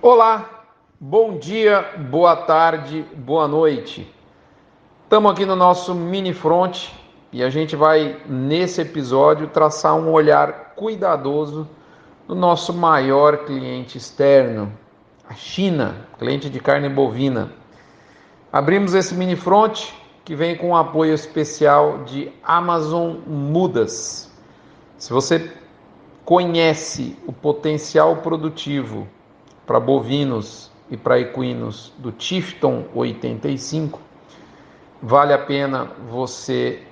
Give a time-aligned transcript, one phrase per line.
[0.00, 0.64] Olá,
[1.00, 4.08] bom dia, boa tarde, boa noite.
[5.02, 6.90] Estamos aqui no nosso mini front
[7.32, 11.68] e a gente vai nesse episódio traçar um olhar cuidadoso
[12.28, 14.72] no nosso maior cliente externo,
[15.28, 17.52] a China, cliente de carne bovina.
[18.52, 19.92] Abrimos esse mini front
[20.24, 24.32] que vem com um apoio especial de Amazon Mudas.
[24.96, 25.52] Se você
[26.24, 29.08] conhece o potencial produtivo
[29.68, 34.00] para bovinos e para equinos do Tifton 85,
[35.02, 36.82] vale a pena você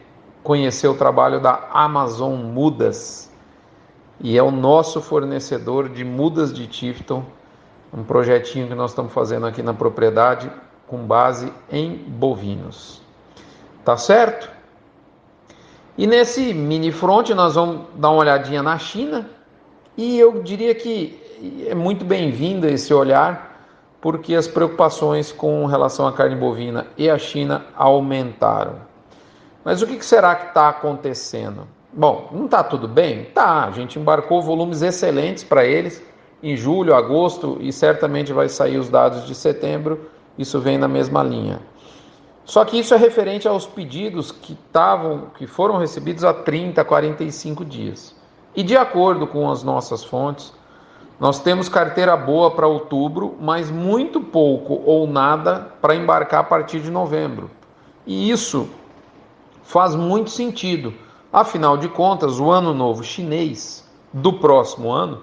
[0.42, 3.32] conhecer o trabalho da Amazon Mudas.
[4.20, 7.24] E é o nosso fornecedor de mudas de Tifton,
[7.94, 10.52] um projetinho que nós estamos fazendo aqui na propriedade
[10.86, 13.00] com base em bovinos.
[13.86, 14.50] Tá certo?
[15.96, 19.30] E nesse mini front nós vamos dar uma olhadinha na China
[19.96, 21.24] e eu diria que
[21.66, 23.60] é muito bem-vindo esse olhar,
[24.00, 28.76] porque as preocupações com relação à carne bovina e à China aumentaram.
[29.64, 31.66] Mas o que será que está acontecendo?
[31.92, 33.24] Bom, não está tudo bem?
[33.24, 36.02] Tá, a gente embarcou volumes excelentes para eles
[36.42, 41.22] em julho, agosto e certamente vai sair os dados de setembro, isso vem na mesma
[41.22, 41.60] linha.
[42.44, 47.64] Só que isso é referente aos pedidos que estavam, que foram recebidos há 30, 45
[47.64, 48.14] dias.
[48.54, 50.52] E de acordo com as nossas fontes,
[51.18, 56.80] nós temos carteira boa para outubro, mas muito pouco ou nada para embarcar a partir
[56.80, 57.50] de novembro.
[58.06, 58.68] E isso
[59.62, 60.92] faz muito sentido.
[61.32, 65.22] Afinal de contas, o ano novo chinês do próximo ano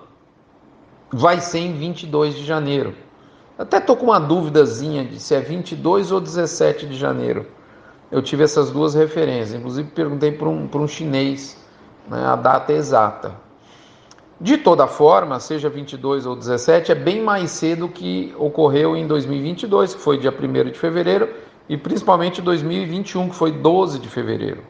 [1.12, 2.96] vai ser em 22 de janeiro.
[3.58, 7.46] Até estou com uma duvidazinha de se é 22 ou 17 de janeiro.
[8.12, 9.54] Eu tive essas duas referências.
[9.54, 11.64] Inclusive perguntei para um, um chinês
[12.08, 13.36] né, a data exata.
[14.44, 19.96] De toda forma, seja 22 ou 17, é bem mais cedo que ocorreu em 2022,
[19.96, 21.30] que foi dia 1 de fevereiro,
[21.70, 24.62] e principalmente 2021, que foi 12 de fevereiro.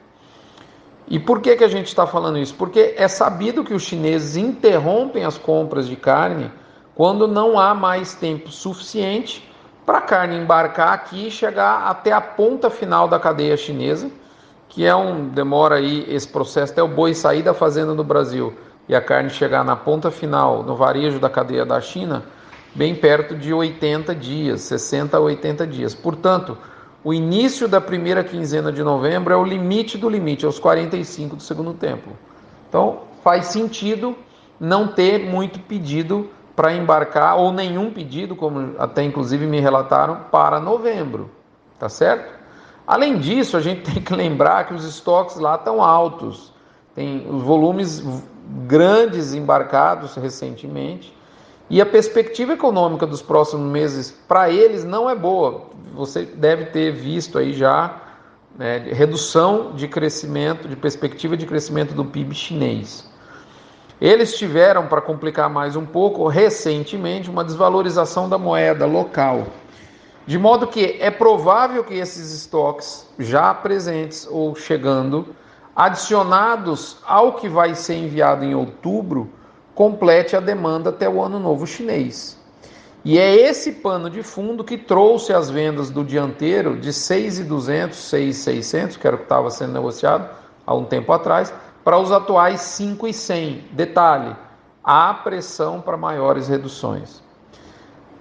[1.08, 2.54] E por que, que a gente está falando isso?
[2.54, 6.52] Porque é sabido que os chineses interrompem as compras de carne
[6.94, 9.44] quando não há mais tempo suficiente
[9.88, 14.12] para a carne embarcar aqui e chegar até a ponta final da cadeia chinesa,
[14.70, 18.54] que é um demora aí esse processo até o boi sair da fazenda no Brasil
[18.88, 22.24] e a carne chegar na ponta final, no varejo da cadeia da China,
[22.76, 25.96] bem perto de 80 dias, 60 a 80 dias.
[25.96, 26.58] Portanto,
[27.04, 31.36] o início da primeira quinzena de novembro é o limite do limite, é os 45
[31.36, 32.12] do segundo tempo.
[32.70, 34.16] Então, faz sentido
[34.60, 40.60] não ter muito pedido para embarcar, ou nenhum pedido, como até inclusive me relataram, para
[40.60, 41.30] novembro.
[41.80, 42.32] Tá certo?
[42.86, 46.53] Além disso, a gente tem que lembrar que os estoques lá estão altos.
[46.96, 48.04] Tem volumes
[48.68, 51.16] grandes embarcados recentemente.
[51.70, 55.64] E a perspectiva econômica dos próximos meses para eles não é boa.
[55.96, 58.00] Você deve ter visto aí já
[58.58, 63.10] né, redução de crescimento, de perspectiva de crescimento do PIB chinês.
[64.00, 69.48] Eles tiveram, para complicar mais um pouco, recentemente uma desvalorização da moeda local.
[70.26, 75.36] De modo que é provável que esses estoques já presentes ou chegando
[75.76, 79.30] adicionados ao que vai ser enviado em outubro,
[79.74, 82.40] complete a demanda até o ano novo chinês.
[83.06, 88.98] E é esse pano de fundo que trouxe as vendas do dianteiro de 6,200, 6,600,
[88.98, 90.30] que era o que estava sendo negociado
[90.66, 91.54] há um tempo atrás,
[91.84, 93.66] para os atuais 5,100.
[93.72, 94.34] Detalhe,
[94.82, 97.22] há pressão para maiores reduções.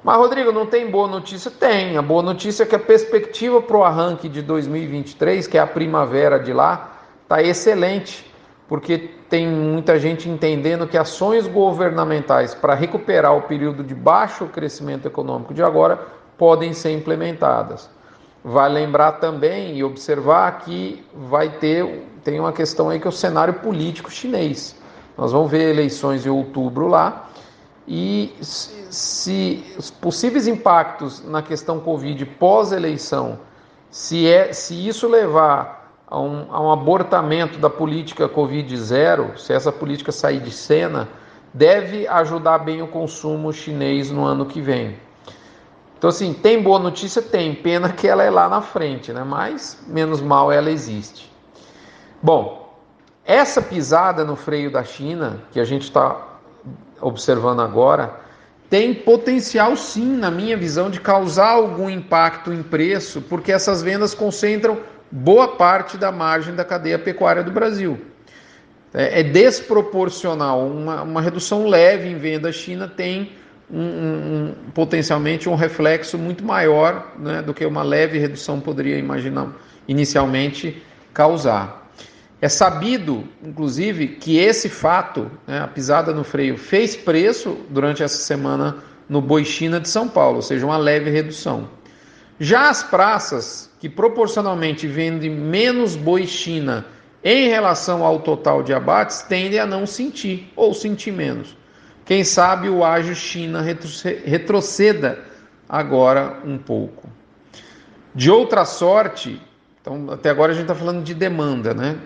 [0.02, 1.48] Mas, Rodrigo, não tem boa notícia?
[1.48, 1.96] Tem.
[1.96, 5.66] A boa notícia é que a perspectiva para o arranque de 2023, que é a
[5.66, 6.91] primavera de lá,
[7.32, 8.30] está excelente,
[8.68, 15.06] porque tem muita gente entendendo que ações governamentais para recuperar o período de baixo crescimento
[15.06, 15.98] econômico de agora
[16.36, 17.88] podem ser implementadas.
[18.44, 23.12] Vai lembrar também e observar que vai ter tem uma questão aí que é o
[23.12, 24.76] cenário político chinês.
[25.18, 27.28] Nós vamos ver eleições em outubro lá
[27.86, 33.40] e se, se os possíveis impactos na questão Covid pós-eleição,
[33.90, 35.81] se é se isso levar
[36.12, 41.08] a um, a um abortamento da política Covid-0, se essa política sair de cena,
[41.54, 44.98] deve ajudar bem o consumo chinês no ano que vem.
[45.96, 47.22] Então, assim, tem boa notícia?
[47.22, 47.54] Tem.
[47.54, 49.24] Pena que ela é lá na frente, né?
[49.24, 51.32] Mas, menos mal, ela existe.
[52.22, 52.76] Bom,
[53.24, 56.28] essa pisada no freio da China, que a gente está
[57.00, 58.20] observando agora,
[58.68, 64.12] tem potencial sim, na minha visão, de causar algum impacto em preço, porque essas vendas
[64.12, 64.78] concentram
[65.12, 68.00] boa parte da margem da cadeia pecuária do Brasil.
[68.94, 70.66] É, é desproporcional.
[70.66, 73.32] Uma, uma redução leve em venda à China tem
[73.70, 79.48] um, um, potencialmente um reflexo muito maior né, do que uma leve redução poderia imaginar
[79.86, 80.82] inicialmente
[81.12, 81.90] causar.
[82.40, 88.18] É sabido, inclusive, que esse fato, né, a pisada no freio, fez preço durante essa
[88.18, 88.78] semana
[89.08, 91.68] no Boi China de São Paulo, ou seja, uma leve redução.
[92.40, 96.86] Já as praças, que proporcionalmente vendem menos boi China
[97.20, 101.56] em relação ao total de abates, tendem a não sentir ou sentir menos.
[102.04, 103.60] Quem sabe o ágio China
[104.24, 105.24] retroceda
[105.68, 107.10] agora um pouco.
[108.14, 109.42] De outra sorte,
[109.80, 111.98] então até agora a gente está falando de demanda, né?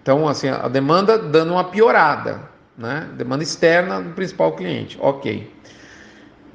[0.00, 2.42] Então, assim, a demanda dando uma piorada,
[2.76, 3.08] né?
[3.14, 5.52] Demanda externa do principal cliente, ok.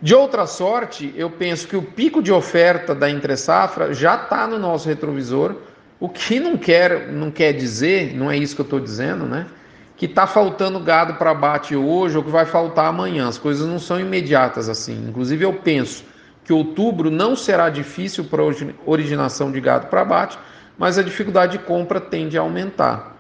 [0.04, 4.46] De outra sorte, eu penso que o pico de oferta da entre safra já está
[4.46, 5.56] no nosso retrovisor,
[5.98, 9.48] o que não quer, não quer dizer, não é isso que eu estou dizendo, né?
[9.96, 13.30] Que está faltando gado para abate hoje ou que vai faltar amanhã.
[13.30, 15.08] As coisas não são imediatas assim.
[15.08, 16.04] Inclusive, eu penso
[16.44, 18.44] que outubro não será difícil para
[18.86, 20.38] originação de gado para abate,
[20.78, 23.16] mas a dificuldade de compra tende a aumentar.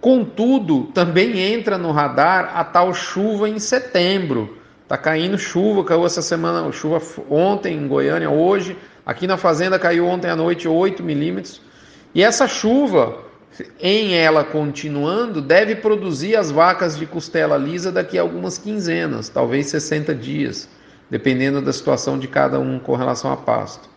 [0.00, 4.59] Contudo, também entra no radar a tal chuva em setembro.
[4.90, 7.00] Tá caindo chuva, caiu essa semana, chuva
[7.30, 8.76] ontem em Goiânia, hoje.
[9.06, 11.62] Aqui na fazenda caiu ontem à noite 8 milímetros.
[12.12, 13.22] E essa chuva,
[13.78, 19.68] em ela continuando, deve produzir as vacas de costela lisa daqui a algumas quinzenas, talvez
[19.68, 20.68] 60 dias,
[21.08, 23.88] dependendo da situação de cada um com relação a pasto.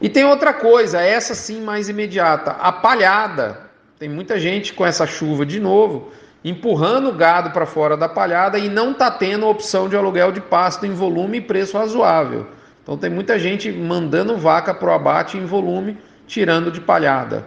[0.00, 3.68] E tem outra coisa, essa sim mais imediata, a palhada.
[3.98, 6.10] Tem muita gente com essa chuva de novo,
[6.44, 10.40] empurrando o gado para fora da palhada e não está tendo opção de aluguel de
[10.40, 12.46] pasto em volume e preço razoável.
[12.82, 17.46] Então tem muita gente mandando vaca para o abate em volume, tirando de palhada.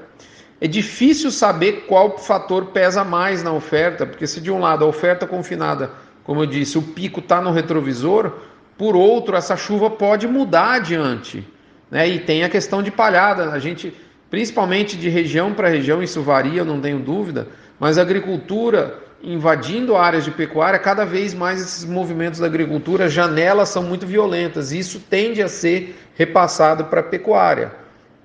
[0.61, 4.87] É difícil saber qual fator pesa mais na oferta, porque se de um lado a
[4.87, 5.91] oferta confinada,
[6.23, 8.31] como eu disse, o pico está no retrovisor,
[8.77, 11.45] por outro, essa chuva pode mudar adiante.
[11.91, 12.07] Né?
[12.07, 13.51] E tem a questão de palhada.
[13.51, 13.93] A gente
[14.33, 17.49] principalmente de região para região, isso varia, eu não tenho dúvida,
[17.83, 23.67] mas a agricultura invadindo áreas de pecuária, cada vez mais esses movimentos da agricultura, janelas
[23.67, 27.73] são muito violentas, e isso tende a ser repassado para a pecuária.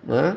[0.05, 0.37] Né?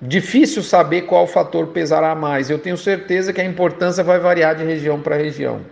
[0.00, 4.62] Difícil saber qual fator pesará mais, eu tenho certeza que a importância vai variar de
[4.62, 5.62] região para região.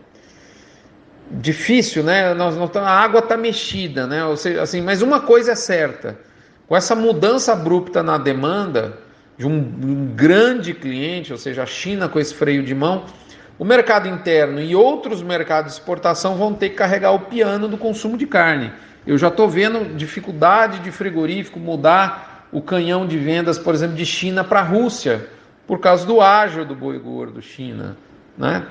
[1.30, 2.34] Difícil, né?
[2.34, 4.24] Nós, nós, a água está mexida, né?
[4.24, 6.18] Ou seja, assim, mas uma coisa é certa:
[6.66, 8.98] com essa mudança abrupta na demanda,
[9.36, 13.04] de um, um grande cliente, ou seja, a China com esse freio de mão,
[13.58, 17.78] o mercado interno e outros mercados de exportação vão ter que carregar o piano do
[17.78, 18.72] consumo de carne.
[19.06, 24.06] Eu já estou vendo dificuldade de frigorífico mudar o canhão de vendas, por exemplo, de
[24.06, 25.28] China para a Rússia,
[25.66, 27.96] por causa do ágio do boi gordo China.
[28.36, 28.66] Né?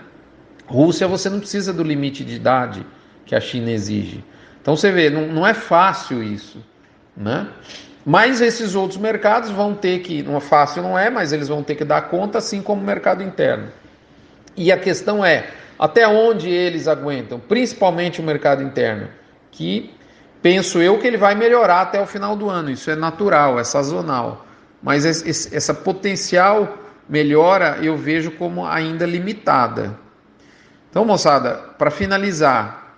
[0.65, 2.85] Rússia, você não precisa do limite de idade
[3.25, 4.23] que a China exige.
[4.61, 6.63] Então você vê, não, não é fácil isso.
[7.15, 7.47] Né?
[8.05, 11.61] Mas esses outros mercados vão ter que, não é fácil não é, mas eles vão
[11.61, 13.67] ter que dar conta, assim como o mercado interno.
[14.57, 19.07] E a questão é, até onde eles aguentam, principalmente o mercado interno,
[19.51, 19.93] que
[20.41, 23.63] penso eu que ele vai melhorar até o final do ano, isso é natural, é
[23.63, 24.45] sazonal.
[24.81, 29.95] Mas essa potencial melhora eu vejo como ainda limitada.
[30.89, 32.95] Então, moçada, para finalizar,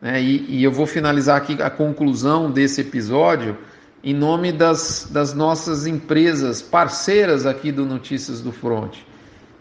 [0.00, 3.58] né, e, e eu vou finalizar aqui a conclusão desse episódio
[4.02, 8.98] em nome das, das nossas empresas parceiras aqui do Notícias do Front.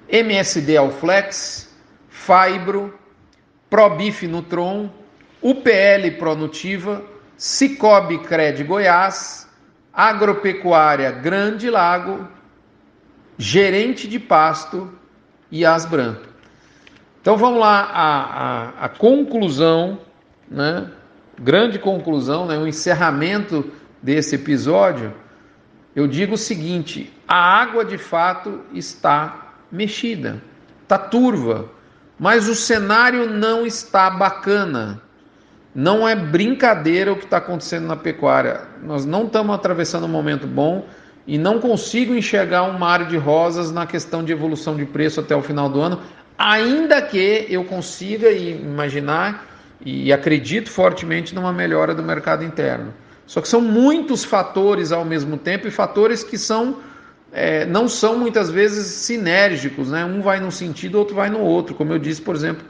[0.10, 1.76] MSD Alflex,
[2.10, 2.94] Fibro,
[3.70, 4.90] Probif Nutron,
[5.42, 7.04] UPL Pronutiva,
[7.36, 9.48] Cicobi Cred Goiás,
[9.94, 12.28] Agropecuária Grande Lago,
[13.38, 14.92] Gerente de Pasto
[15.52, 16.28] e Asbranto.
[17.22, 20.00] Então vamos lá, a, a, a conclusão,
[20.50, 20.90] né?
[21.40, 22.58] grande conclusão, né?
[22.58, 25.14] o encerramento desse episódio,
[25.96, 30.42] eu digo o seguinte: a água de fato está mexida,
[30.84, 31.70] está turva,
[32.20, 35.02] mas o cenário não está bacana.
[35.74, 38.62] Não é brincadeira o que está acontecendo na pecuária.
[38.82, 40.88] Nós não estamos atravessando um momento bom
[41.28, 45.36] e não consigo enxergar um mar de rosas na questão de evolução de preço até
[45.36, 46.02] o final do ano,
[46.38, 49.46] ainda que eu consiga imaginar
[49.86, 52.94] e acredito fortemente numa melhora do mercado interno.
[53.28, 56.78] Só que são muitos fatores ao mesmo tempo e fatores que são
[57.32, 60.06] é, não são muitas vezes sinérgicos, né?
[60.06, 61.76] Um vai num sentido, outro vai no outro.
[61.76, 62.66] Como eu disse, por exemplo,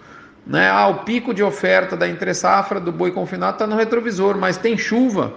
[0.45, 0.67] né?
[0.69, 4.57] Ah, o pico de oferta da entre safra do boi confinado está no retrovisor, mas
[4.57, 5.33] tem chuva.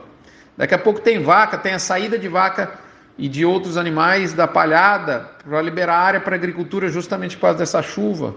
[0.57, 2.73] Daqui a pouco tem vaca, tem a saída de vaca
[3.19, 7.83] e de outros animais da palhada para liberar área para agricultura justamente por causa dessa
[7.83, 8.35] chuva.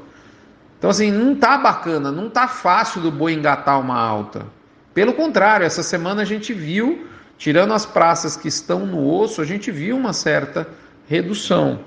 [0.77, 4.45] Então assim, não tá bacana, não tá fácil do boi engatar uma alta.
[4.93, 7.07] Pelo contrário, essa semana a gente viu,
[7.37, 10.67] tirando as praças que estão no osso, a gente viu uma certa
[11.07, 11.79] redução.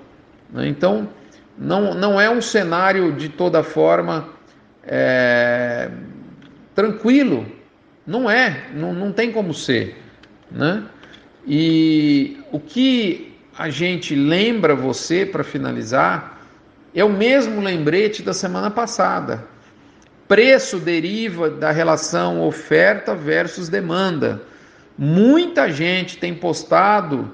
[0.51, 0.69] Né?
[0.69, 1.09] Então,
[1.57, 4.29] não, não é um cenário de toda forma
[4.83, 5.91] é,
[6.75, 7.47] tranquilo.
[8.07, 9.97] Não é, não, não tem como ser.
[10.51, 10.83] Né?
[11.47, 16.41] E o que a gente lembra você para finalizar
[16.95, 19.45] é o mesmo lembrete da semana passada.
[20.29, 24.43] Preço deriva da relação oferta versus demanda.
[24.99, 27.31] Muita gente tem postado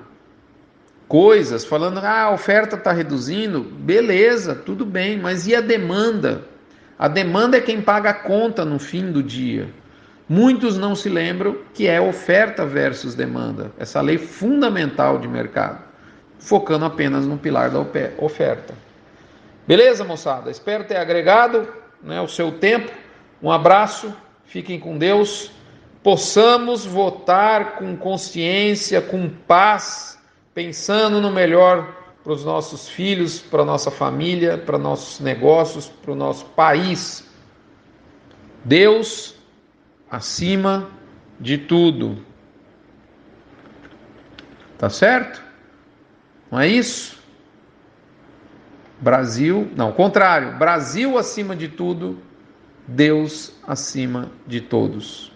[1.08, 3.60] coisas falando: ah, a oferta está reduzindo.
[3.60, 6.44] Beleza, tudo bem, mas e a demanda?
[6.98, 9.68] A demanda é quem paga a conta no fim do dia.
[10.28, 15.82] Muitos não se lembram que é oferta versus demanda, essa lei fundamental de mercado,
[16.38, 17.80] focando apenas no pilar da
[18.18, 18.74] oferta.
[19.66, 20.50] Beleza, moçada?
[20.50, 21.66] Espero ter agregado
[22.02, 22.92] né, o seu tempo.
[23.42, 25.50] Um abraço, fiquem com Deus.
[26.02, 30.18] Possamos votar com consciência, com paz,
[30.54, 36.12] pensando no melhor para os nossos filhos, para a nossa família, para nossos negócios, para
[36.12, 37.28] o nosso país.
[38.64, 39.34] Deus
[40.10, 40.90] acima
[41.40, 42.24] de tudo.
[44.78, 45.42] Tá certo?
[46.50, 47.21] Não é isso?
[49.02, 52.18] Brasil, não, contrário, Brasil acima de tudo,
[52.86, 55.32] Deus acima de todos.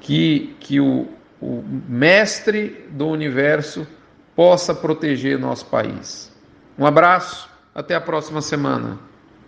[0.00, 1.06] Que, que o,
[1.40, 3.86] o mestre do universo
[4.34, 6.34] possa proteger nosso país.
[6.76, 8.98] Um abraço, até a próxima semana.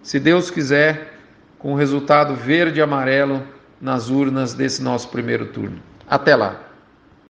[0.01, 1.19] Se Deus quiser,
[1.59, 3.43] com o resultado verde e amarelo
[3.81, 5.83] nas urnas desse nosso primeiro turno.
[6.09, 6.72] Até lá.